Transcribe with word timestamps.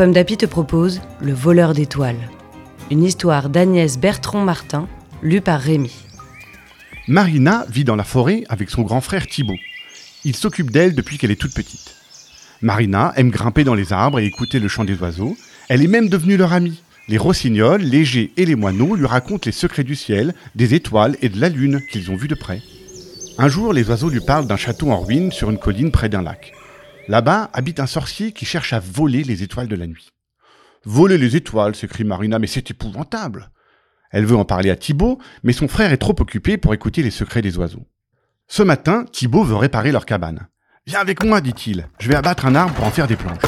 Pomme 0.00 0.12
d'Api 0.12 0.38
te 0.38 0.46
propose 0.46 1.02
Le 1.20 1.34
voleur 1.34 1.74
d'étoiles, 1.74 2.30
une 2.90 3.04
histoire 3.04 3.50
d'Agnès 3.50 3.98
Bertrand-Martin, 3.98 4.88
lue 5.20 5.42
par 5.42 5.60
Rémi. 5.60 5.92
Marina 7.06 7.66
vit 7.68 7.84
dans 7.84 7.96
la 7.96 8.04
forêt 8.04 8.44
avec 8.48 8.70
son 8.70 8.80
grand 8.80 9.02
frère 9.02 9.26
Thibaut. 9.26 9.58
Il 10.24 10.34
s'occupe 10.34 10.70
d'elle 10.70 10.94
depuis 10.94 11.18
qu'elle 11.18 11.30
est 11.30 11.38
toute 11.38 11.52
petite. 11.52 11.96
Marina 12.62 13.12
aime 13.16 13.28
grimper 13.28 13.62
dans 13.62 13.74
les 13.74 13.92
arbres 13.92 14.20
et 14.20 14.24
écouter 14.24 14.58
le 14.58 14.68
chant 14.68 14.86
des 14.86 14.96
oiseaux. 14.96 15.36
Elle 15.68 15.82
est 15.82 15.86
même 15.86 16.08
devenue 16.08 16.38
leur 16.38 16.54
amie. 16.54 16.82
Les 17.08 17.18
rossignols, 17.18 17.82
les 17.82 18.06
geais 18.06 18.30
et 18.38 18.46
les 18.46 18.56
moineaux 18.56 18.96
lui 18.96 19.04
racontent 19.04 19.44
les 19.44 19.52
secrets 19.52 19.84
du 19.84 19.96
ciel, 19.96 20.32
des 20.54 20.72
étoiles 20.72 21.18
et 21.20 21.28
de 21.28 21.38
la 21.38 21.50
lune 21.50 21.82
qu'ils 21.92 22.10
ont 22.10 22.16
vus 22.16 22.26
de 22.26 22.34
près. 22.34 22.62
Un 23.36 23.48
jour, 23.48 23.74
les 23.74 23.90
oiseaux 23.90 24.08
lui 24.08 24.20
parlent 24.20 24.46
d'un 24.46 24.56
château 24.56 24.92
en 24.92 25.00
ruine 25.00 25.30
sur 25.30 25.50
une 25.50 25.58
colline 25.58 25.90
près 25.90 26.08
d'un 26.08 26.22
lac. 26.22 26.54
Là-bas 27.08 27.50
habite 27.52 27.80
un 27.80 27.86
sorcier 27.86 28.32
qui 28.32 28.44
cherche 28.44 28.72
à 28.72 28.80
voler 28.80 29.24
les 29.24 29.42
étoiles 29.42 29.68
de 29.68 29.76
la 29.76 29.86
nuit. 29.86 30.10
Voler 30.84 31.18
les 31.18 31.36
étoiles, 31.36 31.74
s'écrie 31.74 32.04
Marina, 32.04 32.38
mais 32.38 32.46
c'est 32.46 32.70
épouvantable. 32.70 33.50
Elle 34.10 34.24
veut 34.24 34.36
en 34.36 34.44
parler 34.44 34.70
à 34.70 34.76
Thibaut, 34.76 35.18
mais 35.42 35.52
son 35.52 35.68
frère 35.68 35.92
est 35.92 35.98
trop 35.98 36.16
occupé 36.18 36.56
pour 36.56 36.74
écouter 36.74 37.02
les 37.02 37.10
secrets 37.10 37.42
des 37.42 37.58
oiseaux. 37.58 37.86
Ce 38.48 38.62
matin, 38.62 39.04
Thibaut 39.12 39.44
veut 39.44 39.56
réparer 39.56 39.92
leur 39.92 40.06
cabane. 40.06 40.48
Viens 40.86 41.00
avec 41.00 41.22
moi, 41.22 41.40
dit-il. 41.40 41.86
Je 41.98 42.08
vais 42.08 42.16
abattre 42.16 42.46
un 42.46 42.54
arbre 42.54 42.74
pour 42.74 42.84
en 42.84 42.90
faire 42.90 43.06
des 43.06 43.16
planches. 43.16 43.42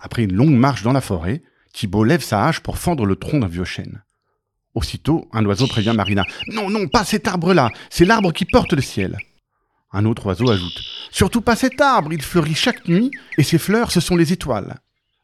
Après 0.00 0.22
une 0.22 0.34
longue 0.34 0.56
marche 0.56 0.82
dans 0.82 0.92
la 0.92 1.00
forêt, 1.00 1.42
Thibaut 1.72 2.04
lève 2.04 2.22
sa 2.22 2.46
hache 2.46 2.60
pour 2.60 2.78
fendre 2.78 3.06
le 3.06 3.16
tronc 3.16 3.40
d'un 3.40 3.48
vieux 3.48 3.64
chêne. 3.64 4.02
Aussitôt, 4.74 5.28
un 5.32 5.44
oiseau 5.44 5.66
prévient 5.66 5.92
Marina. 5.94 6.24
Non, 6.48 6.70
non, 6.70 6.88
pas 6.88 7.04
cet 7.04 7.28
arbre-là. 7.28 7.70
C'est 7.90 8.06
l'arbre 8.06 8.32
qui 8.32 8.46
porte 8.46 8.72
le 8.72 8.80
ciel. 8.80 9.18
Un 9.92 10.04
autre 10.06 10.26
oiseau 10.26 10.50
ajoute 10.50 10.80
Surtout 11.10 11.42
pas 11.42 11.56
cet 11.56 11.80
arbre, 11.80 12.12
il 12.12 12.22
fleurit 12.22 12.54
chaque 12.54 12.88
nuit, 12.88 13.10
et 13.36 13.42
ses 13.42 13.58
fleurs, 13.58 13.90
ce 13.90 14.00
sont 14.00 14.16
les 14.16 14.32
étoiles. 14.32 14.76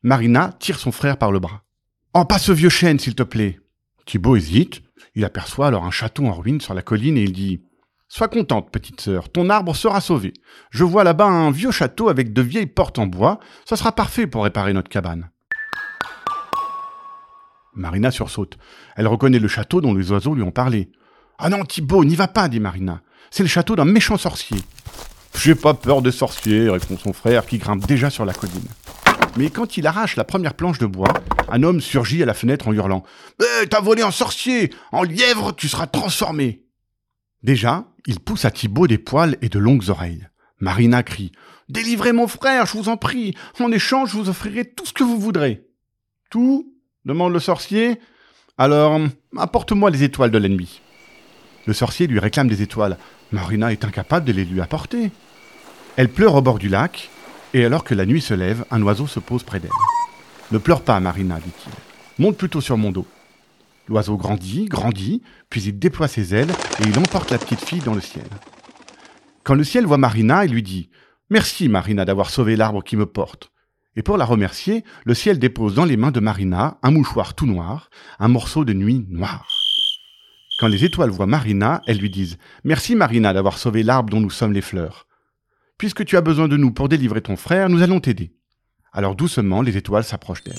Marina 0.02 0.55
tire 0.58 0.78
son 0.78 0.92
frère 0.92 1.16
par 1.16 1.33
le 1.33 1.38
bras. 1.38 1.62
Oh, 2.14 2.24
pas 2.24 2.38
ce 2.38 2.52
vieux 2.52 2.69
chêne, 2.69 2.98
s'il 2.98 3.14
te 3.14 3.22
plaît. 3.22 3.61
Thibaut 4.05 4.36
hésite. 4.36 4.83
Il 5.14 5.24
aperçoit 5.24 5.69
alors 5.69 5.84
un 5.84 5.91
château 5.91 6.27
en 6.27 6.33
ruine 6.33 6.61
sur 6.61 6.74
la 6.74 6.83
colline 6.83 7.16
et 7.16 7.22
il 7.22 7.33
dit 7.33 7.62
Sois 8.08 8.28
contente, 8.28 8.70
petite 8.70 9.00
sœur, 9.00 9.28
ton 9.28 9.50
arbre 9.50 9.74
sera 9.74 10.00
sauvé. 10.00 10.33
Je 10.70 10.84
vois 10.84 11.05
là-bas 11.05 11.27
un 11.27 11.50
vieux 11.50 11.70
château 11.70 12.08
avec 12.08 12.33
de 12.33 12.41
vieilles 12.41 12.66
portes 12.66 12.98
en 12.98 13.06
bois, 13.06 13.39
ça 13.66 13.77
sera 13.77 13.92
parfait 13.92 14.27
pour 14.27 14.44
réparer 14.44 14.72
notre 14.72 14.89
cabane. 14.89 15.30
Marina 17.74 18.11
sursaute. 18.11 18.58
Elle 18.96 19.06
reconnaît 19.06 19.39
le 19.39 19.48
château 19.48 19.80
dont 19.80 19.94
les 19.94 20.11
oiseaux 20.11 20.34
lui 20.34 20.42
ont 20.42 20.50
parlé. 20.50 20.91
Ah 21.39 21.48
non, 21.48 21.64
Thibaut, 21.64 22.05
n'y 22.05 22.16
va 22.16 22.28
pas, 22.28 22.48
dit 22.48 22.61
Marina. 22.61 23.02
C'est 23.30 23.42
le 23.42 23.48
château 23.48 23.76
d'un 23.76 23.84
méchant 23.84 24.16
sorcier. 24.16 24.58
J'ai 25.38 25.54
pas 25.54 25.74
peur 25.74 26.02
des 26.02 26.10
sorciers, 26.10 26.68
répond 26.68 26.98
son 26.98 27.12
frère, 27.12 27.46
qui 27.46 27.58
grimpe 27.58 27.86
déjà 27.86 28.10
sur 28.10 28.24
la 28.24 28.32
colline. 28.32 28.66
Mais 29.36 29.50
quand 29.50 29.76
il 29.76 29.86
arrache 29.86 30.16
la 30.16 30.24
première 30.24 30.54
planche 30.54 30.78
de 30.78 30.86
bois, 30.86 31.12
un 31.50 31.62
homme 31.62 31.80
surgit 31.80 32.22
à 32.22 32.26
la 32.26 32.34
fenêtre 32.34 32.68
en 32.68 32.72
hurlant 32.72 33.04
Eh, 33.40 33.66
t'as 33.68 33.80
volé 33.80 34.02
un 34.02 34.10
sorcier 34.10 34.72
En 34.90 35.02
lièvre, 35.02 35.54
tu 35.54 35.68
seras 35.68 35.86
transformé 35.86 36.64
Déjà, 37.42 37.84
il 38.06 38.18
pousse 38.18 38.44
à 38.44 38.50
Thibaut 38.50 38.86
des 38.88 38.98
poils 38.98 39.36
et 39.42 39.48
de 39.48 39.58
longues 39.58 39.90
oreilles. 39.90 40.27
Marina 40.61 41.02
crie 41.02 41.30
Délivrez 41.68 42.12
mon 42.12 42.27
frère, 42.27 42.67
je 42.67 42.77
vous 42.77 42.88
en 42.88 42.96
prie 42.96 43.36
En 43.61 43.70
échange, 43.70 44.11
je 44.11 44.17
vous 44.17 44.28
offrirai 44.28 44.64
tout 44.64 44.86
ce 44.86 44.92
que 44.92 45.05
vous 45.05 45.18
voudrez. 45.18 45.67
Tout? 46.30 46.74
demande 47.05 47.33
le 47.33 47.40
sorcier. 47.40 48.00
Alors, 48.58 49.00
apporte-moi 49.36 49.90
les 49.90 50.02
étoiles 50.02 50.30
de 50.30 50.38
l'ennemi. 50.38 50.80
Le 51.68 51.74
sorcier 51.74 52.06
lui 52.06 52.18
réclame 52.18 52.48
des 52.48 52.62
étoiles. 52.62 52.96
Marina 53.30 53.73
est 53.73 53.84
incapable 53.84 54.24
de 54.24 54.33
les 54.33 54.46
lui 54.46 54.62
apporter. 54.62 55.11
Elle 55.96 56.08
pleure 56.08 56.34
au 56.34 56.40
bord 56.40 56.58
du 56.58 56.70
lac, 56.70 57.11
et 57.52 57.62
alors 57.62 57.84
que 57.84 57.95
la 57.95 58.06
nuit 58.06 58.23
se 58.23 58.33
lève, 58.33 58.64
un 58.70 58.80
oiseau 58.80 59.06
se 59.06 59.20
pose 59.20 59.42
près 59.42 59.61
d'elle. 59.61 59.70
Ne 60.51 60.56
pleure 60.56 60.80
pas, 60.80 60.98
Marina, 60.98 61.39
dit-il. 61.39 62.24
Monte 62.24 62.39
plutôt 62.39 62.62
sur 62.62 62.79
mon 62.79 62.90
dos. 62.90 63.06
L'oiseau 63.86 64.17
grandit, 64.17 64.64
grandit, 64.64 65.20
puis 65.51 65.62
il 65.62 65.79
déploie 65.79 66.08
ses 66.08 66.34
ailes 66.34 66.51
et 66.80 66.89
il 66.89 66.98
emporte 66.98 67.30
la 67.30 67.36
petite 67.36 67.61
fille 67.61 67.80
dans 67.80 67.95
le 67.95 68.00
ciel. 68.00 68.24
Quand 69.45 69.55
le 69.55 69.62
ciel 69.62 69.85
voit 69.85 69.98
Marina, 69.98 70.46
il 70.46 70.52
lui 70.52 70.62
dit 70.62 70.89
Merci, 71.29 71.68
Marina, 71.68 72.06
d'avoir 72.06 72.30
sauvé 72.30 72.56
l'arbre 72.56 72.83
qui 72.83 72.96
me 72.96 73.05
porte. 73.05 73.52
Et 73.95 74.00
pour 74.00 74.17
la 74.17 74.24
remercier, 74.24 74.85
le 75.05 75.12
ciel 75.12 75.39
dépose 75.39 75.74
dans 75.74 75.85
les 75.85 75.98
mains 75.98 76.12
de 76.12 76.20
Marina 76.20 76.79
un 76.83 76.92
mouchoir 76.92 77.35
tout 77.35 77.45
noir, 77.45 77.90
un 78.18 78.29
morceau 78.29 78.64
de 78.64 78.73
nuit 78.73 79.05
noir. 79.11 79.58
Quand 80.58 80.67
les 80.67 80.85
étoiles 80.85 81.11
voient 81.11 81.27
Marina, 81.27 81.83
elles 81.86 81.98
lui 81.98 82.11
disent 82.11 82.36
Merci 82.64 82.96
Marina 82.96 83.33
d'avoir 83.33 83.58
sauvé 83.58 83.85
l'arbre 83.85 84.11
dont 84.11 84.20
nous 84.20 84.29
sommes 84.29 84.52
les 84.52 84.61
fleurs. 84.61 85.07
Puisque 85.79 86.05
tu 86.05 86.17
as 86.17 86.20
besoin 86.20 86.48
de 86.48 86.57
nous 86.57 86.73
pour 86.73 86.89
délivrer 86.89 87.20
ton 87.20 87.36
frère, 87.36 87.69
nous 87.69 87.83
allons 87.83 88.01
t'aider. 88.01 88.35
Alors 88.92 89.14
doucement, 89.14 89.63
les 89.63 89.77
étoiles 89.77 90.02
s'approchent 90.02 90.42
d'elle. 90.42 90.58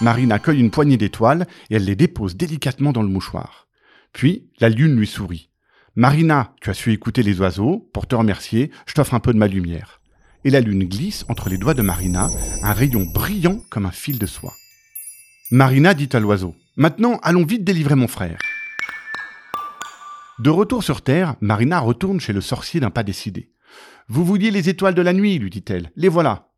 Marina 0.00 0.40
cueille 0.40 0.58
une 0.58 0.72
poignée 0.72 0.96
d'étoiles 0.96 1.46
et 1.70 1.76
elle 1.76 1.84
les 1.84 1.94
dépose 1.94 2.36
délicatement 2.36 2.90
dans 2.92 3.02
le 3.02 3.08
mouchoir. 3.08 3.68
Puis, 4.12 4.50
la 4.58 4.68
lune 4.68 4.96
lui 4.96 5.06
sourit. 5.06 5.50
Marina, 5.94 6.54
tu 6.60 6.70
as 6.70 6.74
su 6.74 6.92
écouter 6.92 7.22
les 7.22 7.40
oiseaux. 7.40 7.88
Pour 7.92 8.08
te 8.08 8.16
remercier, 8.16 8.72
je 8.86 8.94
t'offre 8.94 9.14
un 9.14 9.20
peu 9.20 9.32
de 9.32 9.38
ma 9.38 9.46
lumière. 9.46 10.00
Et 10.42 10.50
la 10.50 10.60
lune 10.60 10.88
glisse 10.88 11.24
entre 11.28 11.48
les 11.48 11.58
doigts 11.58 11.74
de 11.74 11.82
Marina 11.82 12.26
un 12.64 12.72
rayon 12.72 13.04
brillant 13.04 13.60
comme 13.70 13.86
un 13.86 13.92
fil 13.92 14.18
de 14.18 14.26
soie. 14.26 14.54
Marina 15.52 15.94
dit 15.94 16.08
à 16.12 16.18
l'oiseau 16.18 16.56
Maintenant, 16.76 17.20
allons 17.22 17.44
vite 17.44 17.62
délivrer 17.62 17.94
mon 17.94 18.08
frère. 18.08 18.38
De 20.40 20.48
retour 20.48 20.82
sur 20.82 21.02
Terre, 21.02 21.36
Marina 21.42 21.80
retourne 21.80 22.18
chez 22.18 22.32
le 22.32 22.40
sorcier 22.40 22.80
d'un 22.80 22.88
pas 22.88 23.02
décidé. 23.02 23.52
Vous 24.08 24.24
vouliez 24.24 24.50
les 24.50 24.70
étoiles 24.70 24.94
de 24.94 25.02
la 25.02 25.12
nuit, 25.12 25.38
lui 25.38 25.50
dit-elle. 25.50 25.92
Les 25.96 26.08
voilà. 26.08 26.48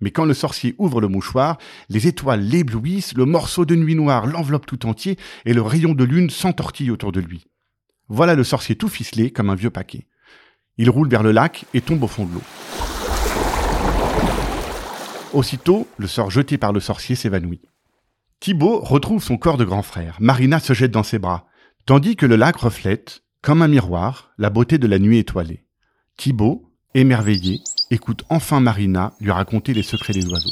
Mais 0.00 0.10
quand 0.10 0.26
le 0.26 0.34
sorcier 0.34 0.74
ouvre 0.76 1.00
le 1.00 1.08
mouchoir, 1.08 1.56
les 1.88 2.06
étoiles 2.06 2.42
l'éblouissent, 2.42 3.14
le 3.14 3.24
morceau 3.24 3.64
de 3.64 3.74
nuit 3.74 3.94
noire 3.94 4.26
l'enveloppe 4.26 4.66
tout 4.66 4.84
entier, 4.84 5.16
et 5.46 5.54
le 5.54 5.62
rayon 5.62 5.94
de 5.94 6.04
lune 6.04 6.28
s'entortille 6.28 6.90
autour 6.90 7.12
de 7.12 7.20
lui. 7.20 7.46
Voilà 8.08 8.34
le 8.34 8.44
sorcier 8.44 8.76
tout 8.76 8.90
ficelé 8.90 9.30
comme 9.30 9.48
un 9.48 9.54
vieux 9.54 9.70
paquet. 9.70 10.06
Il 10.76 10.90
roule 10.90 11.08
vers 11.08 11.22
le 11.22 11.32
lac 11.32 11.64
et 11.72 11.80
tombe 11.80 12.02
au 12.02 12.08
fond 12.08 12.26
de 12.26 12.34
l'eau. 12.34 12.42
Aussitôt, 15.32 15.88
le 15.96 16.06
sort 16.06 16.30
jeté 16.30 16.58
par 16.58 16.74
le 16.74 16.80
sorcier 16.80 17.16
s'évanouit. 17.16 17.62
Thibaut 18.38 18.80
retrouve 18.80 19.22
son 19.22 19.38
corps 19.38 19.56
de 19.56 19.64
grand 19.64 19.82
frère. 19.82 20.18
Marina 20.20 20.60
se 20.60 20.74
jette 20.74 20.90
dans 20.90 21.02
ses 21.02 21.18
bras, 21.18 21.46
tandis 21.86 22.16
que 22.16 22.26
le 22.26 22.36
lac 22.36 22.56
reflète, 22.56 23.22
comme 23.42 23.62
un 23.62 23.68
miroir, 23.68 24.32
la 24.36 24.50
beauté 24.50 24.76
de 24.76 24.86
la 24.86 24.98
nuit 24.98 25.18
étoilée. 25.18 25.64
Thibaut, 26.18 26.70
émerveillé, 26.94 27.60
écoute 27.90 28.22
enfin 28.28 28.60
Marina 28.60 29.12
lui 29.20 29.30
raconter 29.30 29.72
les 29.72 29.82
secrets 29.82 30.12
des 30.12 30.26
oiseaux. 30.26 30.50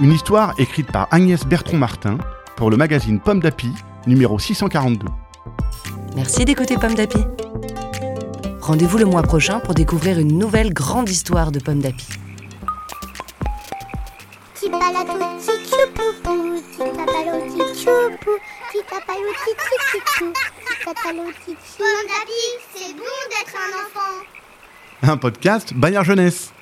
Une 0.00 0.10
histoire 0.10 0.58
écrite 0.58 0.90
par 0.90 1.06
Agnès 1.12 1.46
Bertrand-Martin 1.46 2.18
pour 2.56 2.70
le 2.70 2.76
magazine 2.76 3.20
Pomme 3.20 3.38
d'Api, 3.38 3.68
numéro 4.08 4.38
642. 4.38 5.06
Merci 6.16 6.44
d'écouter 6.44 6.76
Pomme 6.76 6.94
d'Api. 6.94 7.18
Rendez-vous 8.60 8.98
le 8.98 9.04
mois 9.04 9.22
prochain 9.22 9.60
pour 9.60 9.74
découvrir 9.74 10.18
une 10.18 10.38
nouvelle 10.38 10.74
grande 10.74 11.08
histoire 11.08 11.52
de 11.52 11.60
Pomme 11.60 11.80
d'Api. 11.80 12.06
Petit 14.54 14.70
palato, 14.70 15.12
petit 15.38 15.70
choupoupou. 15.70 16.60
Petit 16.72 16.90
papalo, 16.96 17.44
petit 17.46 17.84
choupou. 17.84 18.30
Petit 18.72 18.82
papalo, 18.90 19.28
petit 19.44 19.54
chouchou. 19.92 20.32
Chou. 20.84 20.90
Pomme 21.78 22.56
c'est 22.74 22.92
bon 22.92 23.02
d'être 23.30 23.54
un 23.56 23.86
enfant. 23.86 24.22
Un 25.02 25.16
podcast 25.16 25.72
Bayard 25.72 26.04
Jeunesse. 26.04 26.52